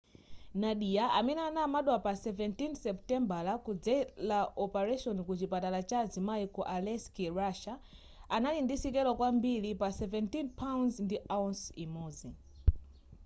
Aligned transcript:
nadia 0.61 1.05
amene 1.19 1.41
anabadwa 1.49 1.97
pa 2.05 2.11
17 2.25 2.79
supitembala 2.83 3.53
kudzela 3.65 4.39
opaleshoni 4.63 5.21
ku 5.27 5.33
chipatala 5.39 5.79
cha 5.89 5.97
azimai 6.03 6.45
ku 6.55 6.61
aleisk 6.75 7.15
russia 7.41 7.73
anali 8.35 8.59
ndi 8.63 8.75
sikelo 8.81 9.11
kwambiri 9.19 9.69
pa 9.81 9.87
17 9.99 10.47
pounds 10.61 10.93
ndi 11.05 11.17
ounce 11.39 11.65
imodzi 11.85 12.29